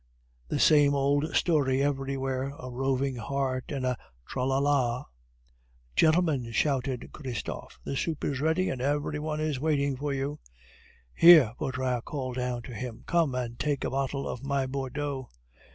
[0.47, 3.95] The same old story everywhere, A roving heart and a...
[4.25, 5.05] tra la la."
[5.95, 10.39] "Gentlemen!" shouted Christophe, "the soup is ready, and every one is waiting for you."
[11.13, 15.29] "Here," Vautrin called down to him, "come and take a bottle of my Bordeaux."